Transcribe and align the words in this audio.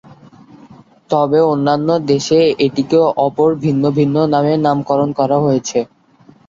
তবে, 1.09 1.39
অন্যান্য 1.51 1.89
দেশে 2.11 2.39
এটিকে 2.65 2.97
অপর 3.25 3.49
ভিন্ন 3.63 3.83
ভিন্ন 3.97 4.15
নামে 4.33 4.53
নামকরণ 4.65 5.09
করা 5.19 5.37
হয়েছে। 5.45 5.79